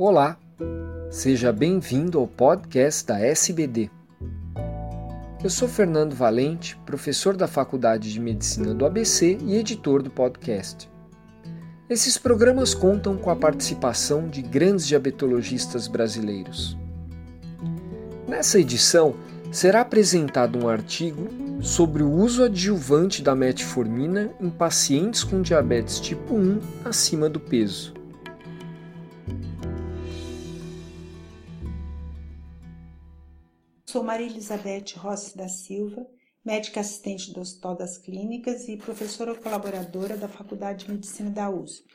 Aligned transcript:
Olá, 0.00 0.38
seja 1.10 1.52
bem-vindo 1.52 2.20
ao 2.20 2.28
podcast 2.28 3.04
da 3.04 3.18
SBD. 3.18 3.90
Eu 5.42 5.50
sou 5.50 5.66
Fernando 5.66 6.14
Valente, 6.14 6.78
professor 6.86 7.36
da 7.36 7.48
Faculdade 7.48 8.12
de 8.12 8.20
Medicina 8.20 8.72
do 8.72 8.86
ABC 8.86 9.36
e 9.40 9.56
editor 9.56 10.00
do 10.00 10.08
podcast. 10.08 10.88
Esses 11.90 12.16
programas 12.16 12.74
contam 12.74 13.16
com 13.16 13.28
a 13.28 13.34
participação 13.34 14.28
de 14.28 14.40
grandes 14.40 14.86
diabetologistas 14.86 15.88
brasileiros. 15.88 16.78
Nessa 18.28 18.60
edição, 18.60 19.16
será 19.50 19.80
apresentado 19.80 20.64
um 20.64 20.68
artigo 20.68 21.26
sobre 21.60 22.04
o 22.04 22.12
uso 22.12 22.44
adjuvante 22.44 23.20
da 23.20 23.34
metformina 23.34 24.30
em 24.40 24.48
pacientes 24.48 25.24
com 25.24 25.42
diabetes 25.42 25.98
tipo 25.98 26.36
1 26.36 26.60
acima 26.84 27.28
do 27.28 27.40
peso. 27.40 27.97
Sou 33.90 34.04
Maria 34.04 34.26
Elizabeth 34.26 34.98
Rossi 34.98 35.34
da 35.34 35.48
Silva, 35.48 36.06
médica 36.44 36.80
assistente 36.80 37.32
do 37.32 37.40
Hospital 37.40 37.74
das 37.74 37.96
Clínicas 37.96 38.68
e 38.68 38.76
professora 38.76 39.34
colaboradora 39.34 40.14
da 40.14 40.28
Faculdade 40.28 40.84
de 40.84 40.92
Medicina 40.92 41.30
da 41.30 41.48
USP. 41.48 41.86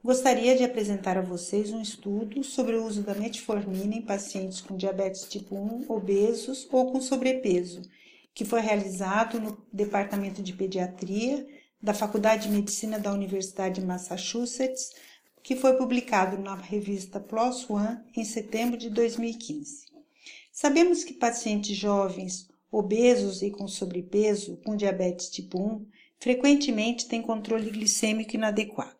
Gostaria 0.00 0.56
de 0.56 0.62
apresentar 0.62 1.18
a 1.18 1.22
vocês 1.22 1.72
um 1.72 1.82
estudo 1.82 2.44
sobre 2.44 2.76
o 2.76 2.86
uso 2.86 3.02
da 3.02 3.16
metformina 3.16 3.96
em 3.96 4.00
pacientes 4.00 4.60
com 4.60 4.76
diabetes 4.76 5.24
tipo 5.24 5.56
1, 5.56 5.86
obesos 5.88 6.68
ou 6.70 6.92
com 6.92 7.00
sobrepeso, 7.00 7.82
que 8.32 8.44
foi 8.44 8.60
realizado 8.60 9.40
no 9.40 9.60
Departamento 9.72 10.44
de 10.44 10.52
Pediatria 10.52 11.44
da 11.82 11.92
Faculdade 11.92 12.44
de 12.44 12.54
Medicina 12.54 12.96
da 12.96 13.12
Universidade 13.12 13.80
de 13.80 13.86
Massachusetts, 13.88 14.92
que 15.42 15.56
foi 15.56 15.76
publicado 15.76 16.38
na 16.38 16.54
revista 16.54 17.18
PLOS 17.18 17.68
ONE 17.68 17.98
em 18.16 18.24
setembro 18.24 18.76
de 18.76 18.88
2015. 18.88 19.89
Sabemos 20.60 21.02
que 21.04 21.14
pacientes 21.14 21.74
jovens, 21.74 22.46
obesos 22.70 23.40
e 23.40 23.50
com 23.50 23.66
sobrepeso, 23.66 24.58
com 24.58 24.76
diabetes 24.76 25.30
tipo 25.30 25.58
1, 25.58 25.86
frequentemente 26.18 27.08
têm 27.08 27.22
controle 27.22 27.70
glicêmico 27.70 28.36
inadequado. 28.36 28.94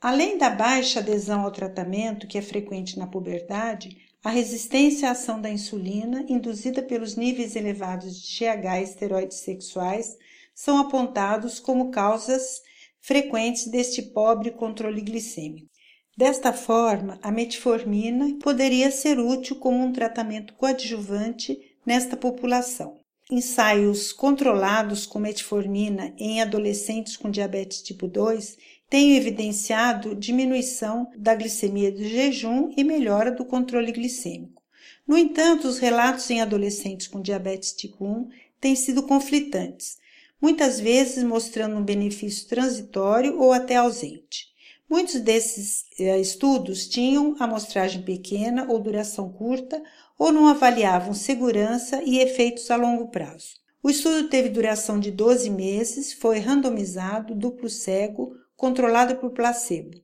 Além 0.00 0.38
da 0.38 0.48
baixa 0.48 1.00
adesão 1.00 1.40
ao 1.40 1.50
tratamento, 1.50 2.28
que 2.28 2.38
é 2.38 2.40
frequente 2.40 3.00
na 3.00 3.08
puberdade, 3.08 3.96
a 4.22 4.30
resistência 4.30 5.08
à 5.08 5.10
ação 5.10 5.40
da 5.40 5.50
insulina, 5.50 6.24
induzida 6.28 6.80
pelos 6.80 7.16
níveis 7.16 7.56
elevados 7.56 8.16
de 8.22 8.38
GH 8.38 8.78
e 8.78 8.82
esteroides 8.84 9.38
sexuais, 9.38 10.16
são 10.54 10.78
apontados 10.78 11.58
como 11.58 11.90
causas 11.90 12.62
frequentes 13.00 13.66
deste 13.66 14.02
pobre 14.02 14.52
controle 14.52 15.00
glicêmico. 15.00 15.75
Desta 16.16 16.50
forma, 16.50 17.18
a 17.22 17.30
metformina 17.30 18.38
poderia 18.40 18.90
ser 18.90 19.18
útil 19.18 19.56
como 19.56 19.84
um 19.84 19.92
tratamento 19.92 20.54
coadjuvante 20.54 21.76
nesta 21.84 22.16
população. 22.16 22.98
Ensaios 23.30 24.14
controlados 24.14 25.04
com 25.04 25.18
metformina 25.18 26.14
em 26.16 26.40
adolescentes 26.40 27.18
com 27.18 27.30
diabetes 27.30 27.82
tipo 27.82 28.08
2 28.08 28.56
têm 28.88 29.14
evidenciado 29.16 30.14
diminuição 30.14 31.10
da 31.18 31.34
glicemia 31.34 31.92
do 31.92 32.02
jejum 32.02 32.72
e 32.74 32.82
melhora 32.82 33.30
do 33.30 33.44
controle 33.44 33.92
glicêmico. 33.92 34.62
No 35.06 35.18
entanto, 35.18 35.68
os 35.68 35.78
relatos 35.78 36.30
em 36.30 36.40
adolescentes 36.40 37.08
com 37.08 37.20
diabetes 37.20 37.72
tipo 37.72 38.06
1 38.06 38.30
têm 38.58 38.74
sido 38.74 39.02
conflitantes, 39.02 39.98
muitas 40.40 40.80
vezes 40.80 41.22
mostrando 41.22 41.76
um 41.76 41.84
benefício 41.84 42.48
transitório 42.48 43.38
ou 43.38 43.52
até 43.52 43.76
ausente. 43.76 44.55
Muitos 44.88 45.20
desses 45.20 45.84
eh, 45.98 46.20
estudos 46.20 46.86
tinham 46.86 47.34
amostragem 47.40 48.02
pequena 48.02 48.70
ou 48.70 48.78
duração 48.78 49.32
curta 49.32 49.82
ou 50.18 50.32
não 50.32 50.46
avaliavam 50.46 51.12
segurança 51.12 52.02
e 52.04 52.18
efeitos 52.18 52.70
a 52.70 52.76
longo 52.76 53.08
prazo. 53.08 53.54
O 53.82 53.90
estudo 53.90 54.28
teve 54.28 54.48
duração 54.48 54.98
de 54.98 55.10
12 55.10 55.50
meses, 55.50 56.12
foi 56.12 56.38
randomizado, 56.38 57.34
duplo 57.34 57.68
cego, 57.68 58.32
controlado 58.56 59.16
por 59.16 59.30
placebo. 59.30 60.00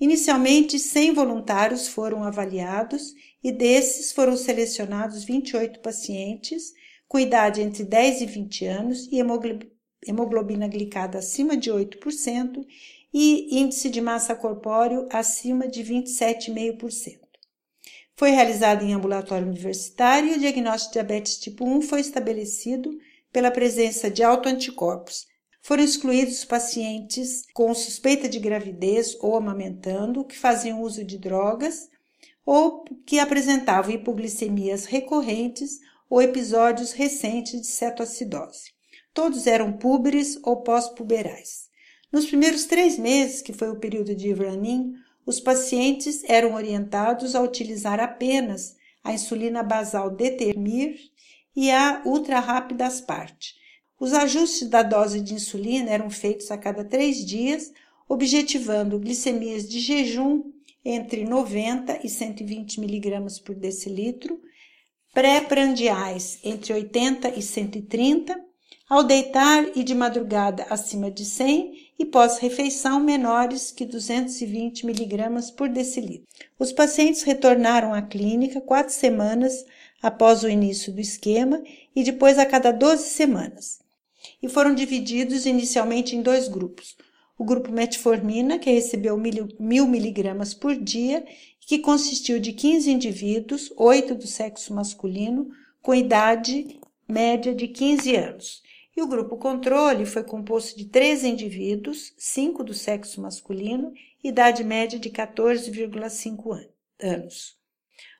Inicialmente, 0.00 0.78
100 0.78 1.14
voluntários 1.14 1.88
foram 1.88 2.22
avaliados 2.22 3.14
e 3.42 3.50
desses 3.50 4.12
foram 4.12 4.36
selecionados 4.36 5.24
28 5.24 5.80
pacientes 5.80 6.72
com 7.06 7.18
idade 7.18 7.62
entre 7.62 7.84
10 7.84 8.20
e 8.20 8.26
20 8.26 8.66
anos 8.66 9.08
e 9.10 9.18
hemoglobina 10.06 10.68
glicada 10.68 11.18
acima 11.18 11.56
de 11.56 11.70
8% 11.70 12.64
e 13.12 13.58
índice 13.58 13.88
de 13.88 14.00
massa 14.00 14.34
corpóreo 14.34 15.08
acima 15.10 15.66
de 15.66 15.82
27,5%. 15.82 17.18
Foi 18.16 18.30
realizado 18.30 18.84
em 18.84 18.92
ambulatório 18.92 19.46
universitário 19.46 20.32
e 20.32 20.36
o 20.36 20.40
diagnóstico 20.40 20.88
de 20.88 20.92
diabetes 20.94 21.38
tipo 21.38 21.64
1 21.64 21.82
foi 21.82 22.00
estabelecido 22.00 22.90
pela 23.32 23.50
presença 23.50 24.10
de 24.10 24.22
autoanticorpos. 24.24 25.26
Foram 25.62 25.84
excluídos 25.84 26.44
pacientes 26.44 27.44
com 27.54 27.72
suspeita 27.74 28.28
de 28.28 28.38
gravidez 28.38 29.16
ou 29.20 29.36
amamentando, 29.36 30.24
que 30.24 30.36
faziam 30.36 30.82
uso 30.82 31.04
de 31.04 31.18
drogas 31.18 31.88
ou 32.44 32.84
que 33.04 33.18
apresentavam 33.18 33.92
hipoglicemias 33.92 34.86
recorrentes 34.86 35.78
ou 36.08 36.22
episódios 36.22 36.92
recentes 36.92 37.60
de 37.60 37.66
cetoacidose. 37.66 38.72
Todos 39.12 39.46
eram 39.46 39.74
púberes 39.74 40.38
ou 40.42 40.62
pós-puberais. 40.62 41.67
Nos 42.10 42.26
primeiros 42.26 42.64
três 42.64 42.98
meses, 42.98 43.42
que 43.42 43.52
foi 43.52 43.68
o 43.68 43.76
período 43.76 44.14
de 44.14 44.32
run-in, 44.32 44.94
os 45.26 45.38
pacientes 45.38 46.24
eram 46.24 46.54
orientados 46.54 47.34
a 47.34 47.42
utilizar 47.42 48.00
apenas 48.00 48.76
a 49.04 49.12
insulina 49.12 49.62
basal 49.62 50.10
Determir 50.10 50.98
e 51.54 51.70
a 51.70 52.02
ultra 52.06 52.40
rápida 52.40 52.86
Asparte. 52.86 53.54
Os 54.00 54.14
ajustes 54.14 54.68
da 54.68 54.82
dose 54.82 55.20
de 55.20 55.34
insulina 55.34 55.90
eram 55.90 56.08
feitos 56.08 56.50
a 56.50 56.56
cada 56.56 56.82
três 56.82 57.26
dias, 57.26 57.72
objetivando 58.08 58.98
glicemias 58.98 59.68
de 59.68 59.78
jejum 59.78 60.50
entre 60.82 61.24
90 61.24 62.06
e 62.06 62.08
120 62.08 62.80
mg 62.80 63.42
por 63.44 63.54
decilitro, 63.54 64.40
pré-prandiais 65.12 66.38
entre 66.42 66.72
80 66.72 67.38
e 67.38 67.42
130 67.42 68.47
ao 68.88 69.04
deitar 69.04 69.76
e 69.76 69.84
de 69.84 69.94
madrugada 69.94 70.66
acima 70.70 71.10
de 71.10 71.22
100 71.22 71.92
e 71.98 72.06
pós-refeição 72.06 72.98
menores 72.98 73.70
que 73.70 73.84
220 73.84 74.86
mg 74.86 75.52
por 75.52 75.68
decilitro. 75.68 76.26
Os 76.58 76.72
pacientes 76.72 77.22
retornaram 77.22 77.92
à 77.92 78.00
clínica 78.00 78.62
quatro 78.62 78.94
semanas 78.94 79.66
após 80.00 80.42
o 80.42 80.48
início 80.48 80.90
do 80.90 81.02
esquema 81.02 81.62
e 81.94 82.02
depois 82.02 82.38
a 82.38 82.46
cada 82.46 82.70
12 82.70 83.10
semanas. 83.10 83.80
E 84.42 84.48
foram 84.48 84.74
divididos 84.74 85.44
inicialmente 85.44 86.16
em 86.16 86.22
dois 86.22 86.48
grupos. 86.48 86.96
O 87.36 87.44
grupo 87.44 87.70
metformina, 87.70 88.58
que 88.58 88.70
recebeu 88.70 89.18
mil 89.18 89.86
miligramas 89.86 90.54
por 90.54 90.74
dia, 90.74 91.24
que 91.60 91.78
consistiu 91.78 92.40
de 92.40 92.52
15 92.52 92.90
indivíduos, 92.90 93.70
8 93.76 94.14
do 94.14 94.26
sexo 94.26 94.72
masculino, 94.72 95.50
com 95.82 95.94
idade 95.94 96.80
média 97.06 97.54
de 97.54 97.68
15 97.68 98.16
anos 98.16 98.67
e 98.98 99.02
o 99.02 99.06
grupo 99.06 99.36
controle 99.36 100.04
foi 100.04 100.24
composto 100.24 100.76
de 100.76 100.86
três 100.86 101.22
indivíduos, 101.22 102.12
cinco 102.18 102.64
do 102.64 102.74
sexo 102.74 103.20
masculino, 103.20 103.92
idade 104.24 104.64
média 104.64 104.98
de 104.98 105.08
14,5 105.08 106.68
anos. 107.00 107.56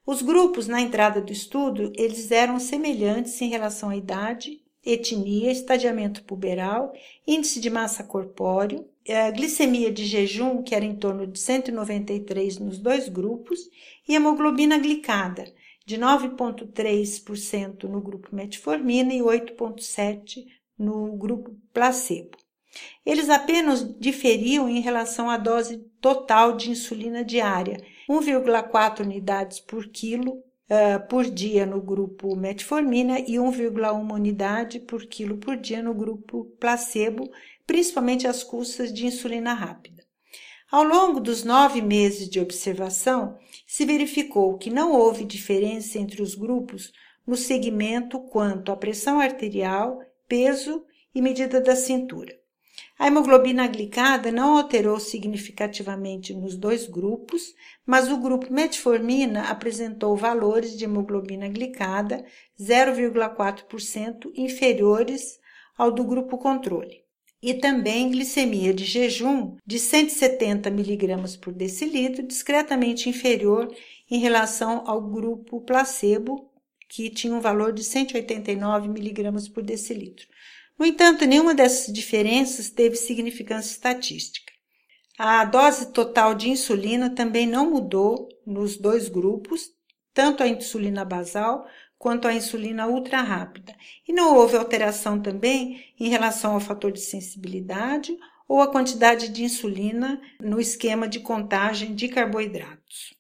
Os 0.07 0.23
grupos 0.23 0.69
na 0.69 0.81
entrada 0.81 1.21
do 1.21 1.33
estudo, 1.33 1.93
eles 1.97 2.31
eram 2.31 2.61
semelhantes 2.61 3.43
em 3.43 3.49
relação 3.49 3.89
à 3.89 3.97
idade, 3.97 4.63
etnia, 4.87 5.51
estadiamento 5.51 6.23
puberal, 6.23 6.93
índice 7.27 7.59
de 7.59 7.69
massa 7.69 8.05
corpóreo, 8.05 8.89
glicemia 9.35 9.91
de 9.91 10.07
jejum, 10.07 10.63
que 10.63 10.77
era 10.77 10.85
em 10.85 10.95
torno 10.95 11.27
de 11.27 11.41
193 11.41 12.59
nos 12.61 12.79
dois 12.79 13.09
grupos, 13.09 13.69
e 14.09 14.15
hemoglobina 14.15 14.79
glicada, 14.79 15.53
de 15.85 15.99
9,3% 15.99 17.83
no 17.85 18.01
grupo 18.01 18.29
metformina 18.33 19.13
e 19.13 19.19
8,7% 19.19 20.58
no 20.79 21.17
grupo 21.17 21.57
placebo. 21.73 22.37
Eles 23.05 23.29
apenas 23.29 23.83
diferiam 23.99 24.69
em 24.69 24.81
relação 24.81 25.29
à 25.29 25.37
dose 25.37 25.79
total 26.01 26.57
de 26.57 26.71
insulina 26.71 27.25
diária, 27.25 27.83
1,4 28.09 29.01
unidades 29.01 29.59
por 29.59 29.89
quilo 29.89 30.33
uh, 30.69 31.09
por 31.09 31.25
dia 31.25 31.67
no 31.67 31.81
grupo 31.81 32.37
metformina 32.37 33.19
e 33.21 33.35
1,1 33.35 34.13
unidade 34.13 34.81
por 34.81 35.07
quilo 35.07 35.39
por 35.39 35.57
dia 35.57 35.83
no 35.83 35.95
grupo 35.95 36.45
placebo, 36.61 37.31
principalmente 37.67 38.27
às 38.27 38.45
custas 38.45 38.93
de 38.93 39.07
insulina 39.07 39.55
rápida. 39.55 40.07
Ao 40.71 40.85
longo 40.85 41.19
dos 41.19 41.45
nove 41.45 41.81
meses 41.81 42.29
de 42.29 42.39
observação, 42.39 43.39
se 43.67 43.87
verificou 43.87 44.59
que 44.59 44.69
não 44.69 44.93
houve 44.93 45.25
diferença 45.25 45.99
entre 45.99 46.21
os 46.21 46.35
grupos 46.35 46.93
no 47.27 47.37
segmento 47.37 48.21
quanto 48.21 48.71
à 48.71 48.77
pressão 48.77 49.19
arterial 49.19 49.99
peso 50.29 50.85
e 51.15 51.23
medida 51.23 51.61
da 51.61 51.75
cintura. 51.75 52.39
A 52.99 53.07
hemoglobina 53.07 53.67
glicada 53.69 54.33
não 54.33 54.59
alterou 54.59 54.99
significativamente 54.99 56.35
nos 56.35 56.57
dois 56.57 56.87
grupos, 56.87 57.55
mas 57.87 58.11
o 58.11 58.17
grupo 58.17 58.53
metformina 58.53 59.51
apresentou 59.51 60.17
valores 60.17 60.77
de 60.77 60.85
hemoglobina 60.85 61.49
glicada 61.49 62.25
0,4% 62.61 64.33
inferiores 64.35 65.39
ao 65.77 65.93
do 65.93 66.05
grupo 66.05 66.37
controle. 66.39 67.05
E 67.41 67.55
também 67.55 68.11
glicemia 68.11 68.75
de 68.75 68.85
jejum 68.85 69.57
de 69.65 69.79
170 69.79 70.69
mg 70.69 71.39
por 71.39 71.53
decilitro, 71.53 72.27
discretamente 72.27 73.09
inferior 73.09 73.73
em 74.11 74.19
relação 74.19 74.83
ao 74.85 75.01
grupo 75.01 75.61
placebo, 75.61 76.48
que 76.89 77.11
tinha 77.11 77.35
um 77.35 77.41
valor 77.41 77.73
de 77.73 77.85
189 77.85 78.89
mg 78.89 79.51
por 79.51 79.63
decilitro. 79.63 80.27
No 80.79 80.87
entanto, 80.87 81.25
nenhuma 81.25 81.55
dessas 81.55 81.93
diferenças 81.93 82.71
teve 82.71 82.97
significância 82.97 83.73
estatística. 83.73 84.53
A 85.19 85.45
dose 85.45 85.93
total 85.93 86.35
de 86.35 86.49
insulina 86.49 87.11
também 87.11 87.47
não 87.47 87.69
mudou 87.69 88.29
nos 88.47 88.77
dois 88.77 89.09
grupos, 89.09 89.71
tanto 90.15 90.43
a 90.43 90.49
insulina 90.49 91.05
basal 91.05 91.67
quanto 91.99 92.29
a 92.29 92.33
insulina 92.33 92.87
ultra 92.87 93.21
rápida, 93.21 93.75
e 94.07 94.13
não 94.13 94.37
houve 94.37 94.57
alteração 94.57 95.21
também 95.21 95.85
em 95.99 96.09
relação 96.09 96.55
ao 96.55 96.61
fator 96.61 96.93
de 96.93 97.01
sensibilidade 97.01 98.17
ou 98.47 98.63
a 98.63 98.71
quantidade 98.71 99.29
de 99.29 99.43
insulina 99.43 100.21
no 100.41 100.61
esquema 100.61 101.09
de 101.09 101.19
contagem 101.19 101.95
de 101.97 102.09
carboidratos. 102.09 103.18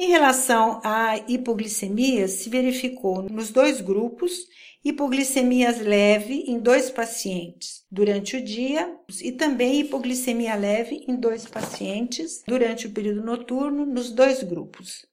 Em 0.00 0.10
relação 0.10 0.80
à 0.84 1.16
hipoglicemia, 1.26 2.28
se 2.28 2.48
verificou 2.48 3.22
nos 3.24 3.50
dois 3.50 3.80
grupos 3.80 4.46
hipoglicemia 4.84 5.72
leve 5.72 6.44
em 6.46 6.60
dois 6.60 6.88
pacientes 6.88 7.84
durante 7.90 8.36
o 8.36 8.44
dia 8.44 8.96
e 9.20 9.32
também 9.32 9.80
hipoglicemia 9.80 10.54
leve 10.54 11.04
em 11.08 11.16
dois 11.16 11.46
pacientes 11.46 12.44
durante 12.46 12.86
o 12.86 12.92
período 12.92 13.24
noturno 13.24 13.84
nos 13.84 14.12
dois 14.12 14.40
grupos. 14.44 15.04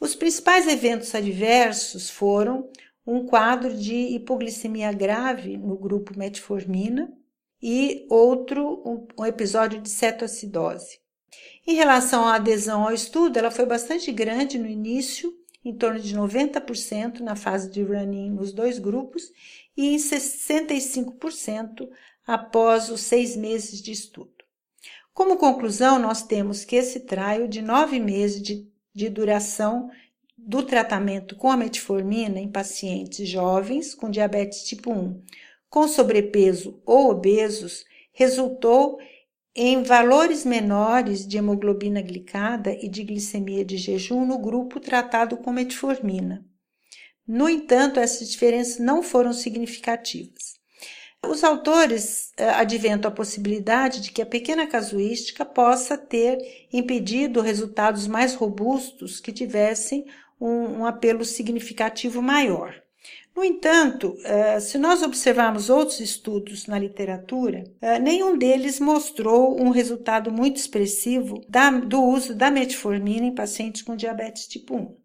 Os 0.00 0.16
principais 0.16 0.66
eventos 0.66 1.14
adversos 1.14 2.10
foram 2.10 2.68
um 3.06 3.24
quadro 3.24 3.72
de 3.72 3.94
hipoglicemia 3.94 4.90
grave 4.90 5.56
no 5.56 5.78
grupo 5.78 6.18
metformina 6.18 7.16
e 7.62 8.08
outro 8.10 8.82
um, 8.84 9.24
episódio 9.24 9.80
de 9.80 9.88
cetoacidose. 9.88 11.01
Em 11.66 11.74
relação 11.74 12.26
à 12.26 12.34
adesão 12.34 12.84
ao 12.84 12.92
estudo, 12.92 13.38
ela 13.38 13.50
foi 13.50 13.66
bastante 13.66 14.10
grande 14.10 14.58
no 14.58 14.66
início, 14.66 15.32
em 15.64 15.74
torno 15.74 16.00
de 16.00 16.16
90% 16.16 17.20
na 17.20 17.36
fase 17.36 17.70
de 17.70 17.82
run-in 17.82 18.30
nos 18.30 18.52
dois 18.52 18.78
grupos 18.78 19.30
e 19.76 19.94
em 19.94 19.96
65% 19.96 21.88
após 22.26 22.88
os 22.88 23.00
seis 23.00 23.36
meses 23.36 23.80
de 23.80 23.92
estudo. 23.92 24.32
Como 25.14 25.36
conclusão, 25.36 25.98
nós 25.98 26.22
temos 26.22 26.64
que 26.64 26.76
esse 26.76 27.00
trial 27.00 27.46
de 27.46 27.62
nove 27.62 28.00
meses 28.00 28.42
de, 28.42 28.66
de 28.94 29.08
duração 29.08 29.90
do 30.36 30.62
tratamento 30.62 31.36
com 31.36 31.50
a 31.50 31.56
metformina 31.56 32.40
em 32.40 32.50
pacientes 32.50 33.28
jovens 33.28 33.94
com 33.94 34.10
diabetes 34.10 34.64
tipo 34.64 34.90
1 34.90 35.22
com 35.70 35.86
sobrepeso 35.86 36.82
ou 36.84 37.10
obesos 37.10 37.84
resultou 38.12 38.98
em 39.54 39.82
valores 39.82 40.44
menores 40.44 41.26
de 41.26 41.36
hemoglobina 41.36 42.00
glicada 42.00 42.72
e 42.72 42.88
de 42.88 43.02
glicemia 43.04 43.64
de 43.64 43.76
jejum 43.76 44.24
no 44.24 44.38
grupo 44.38 44.80
tratado 44.80 45.36
com 45.36 45.52
metformina. 45.52 46.44
No 47.26 47.48
entanto, 47.48 48.00
essas 48.00 48.30
diferenças 48.30 48.78
não 48.78 49.02
foram 49.02 49.32
significativas. 49.32 50.60
Os 51.24 51.44
autores 51.44 52.32
eh, 52.36 52.48
adventam 52.48 53.10
a 53.10 53.14
possibilidade 53.14 54.00
de 54.00 54.10
que 54.10 54.20
a 54.20 54.26
pequena 54.26 54.66
casuística 54.66 55.44
possa 55.44 55.96
ter 55.96 56.66
impedido 56.72 57.40
resultados 57.40 58.08
mais 58.08 58.34
robustos 58.34 59.20
que 59.20 59.30
tivessem 59.30 60.04
um, 60.40 60.80
um 60.80 60.86
apelo 60.86 61.24
significativo 61.24 62.20
maior. 62.20 62.74
No 63.34 63.42
entanto, 63.42 64.16
eh, 64.24 64.60
se 64.60 64.76
nós 64.76 65.02
observarmos 65.02 65.70
outros 65.70 66.00
estudos 66.00 66.66
na 66.66 66.78
literatura, 66.78 67.64
eh, 67.80 67.98
nenhum 67.98 68.36
deles 68.36 68.78
mostrou 68.78 69.58
um 69.60 69.70
resultado 69.70 70.30
muito 70.30 70.58
expressivo 70.58 71.40
do 71.86 72.02
uso 72.02 72.34
da 72.34 72.50
metformina 72.50 73.26
em 73.26 73.34
pacientes 73.34 73.80
com 73.80 73.96
diabetes 73.96 74.46
tipo 74.46 74.76
1. 74.76 74.96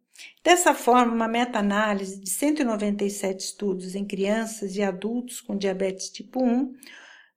Dessa 0.44 0.74
forma, 0.74 1.14
uma 1.14 1.28
meta-análise 1.28 2.20
de 2.20 2.30
197 2.30 3.46
estudos 3.46 3.96
em 3.96 4.04
crianças 4.04 4.76
e 4.76 4.84
adultos 4.84 5.40
com 5.40 5.56
diabetes 5.56 6.10
tipo 6.10 6.44
1 6.44 6.74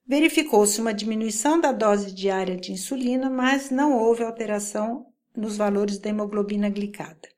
verificou-se 0.07 0.81
uma 0.81 0.93
diminuição 0.93 1.61
da 1.61 1.71
dose 1.71 2.13
diária 2.13 2.57
de 2.57 2.73
insulina, 2.73 3.31
mas 3.31 3.71
não 3.71 3.97
houve 3.97 4.25
alteração 4.25 5.07
nos 5.37 5.57
valores 5.57 5.99
da 5.99 6.11
hemoglobina 6.11 6.69
glicada. 6.69 7.29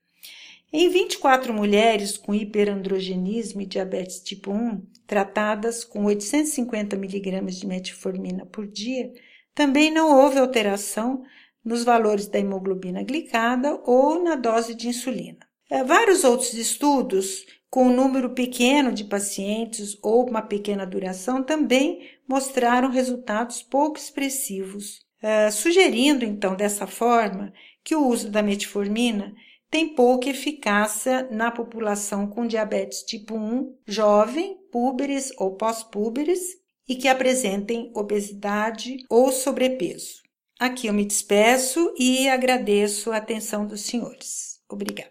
Em 0.72 0.88
24 0.88 1.52
mulheres 1.52 2.16
com 2.16 2.34
hiperandrogenismo 2.34 3.60
e 3.60 3.66
diabetes 3.66 4.20
tipo 4.20 4.50
1, 4.50 4.82
tratadas 5.06 5.84
com 5.84 6.06
850 6.06 6.96
mg 6.96 7.42
de 7.52 7.66
metformina 7.66 8.46
por 8.46 8.66
dia, 8.66 9.12
também 9.54 9.90
não 9.90 10.18
houve 10.18 10.38
alteração 10.38 11.22
nos 11.62 11.84
valores 11.84 12.26
da 12.26 12.38
hemoglobina 12.38 13.02
glicada 13.02 13.78
ou 13.84 14.22
na 14.22 14.34
dose 14.34 14.74
de 14.74 14.88
insulina. 14.88 15.40
É, 15.70 15.84
vários 15.84 16.24
outros 16.24 16.54
estudos 16.54 17.44
com 17.68 17.88
um 17.88 17.94
número 17.94 18.30
pequeno 18.30 18.92
de 18.92 19.04
pacientes 19.04 19.98
ou 20.02 20.26
uma 20.26 20.40
pequena 20.40 20.86
duração 20.86 21.42
também 21.42 22.08
mostraram 22.26 22.90
resultados 22.90 23.62
pouco 23.62 23.98
expressivos, 23.98 25.00
é, 25.20 25.50
sugerindo 25.50 26.24
então 26.24 26.56
dessa 26.56 26.86
forma 26.86 27.52
que 27.84 27.94
o 27.94 28.06
uso 28.06 28.30
da 28.30 28.42
metformina 28.42 29.34
tem 29.72 29.94
pouca 29.94 30.28
eficácia 30.28 31.26
na 31.30 31.50
população 31.50 32.26
com 32.26 32.46
diabetes 32.46 33.02
tipo 33.04 33.34
1, 33.34 33.74
jovem, 33.86 34.58
púberes 34.70 35.32
ou 35.38 35.56
pós-púberes 35.56 36.40
e 36.86 36.94
que 36.94 37.08
apresentem 37.08 37.90
obesidade 37.96 38.98
ou 39.08 39.32
sobrepeso. 39.32 40.20
Aqui 40.60 40.88
eu 40.88 40.92
me 40.92 41.06
despeço 41.06 41.94
e 41.98 42.28
agradeço 42.28 43.10
a 43.10 43.16
atenção 43.16 43.66
dos 43.66 43.80
senhores. 43.80 44.60
Obrigada. 44.68 45.10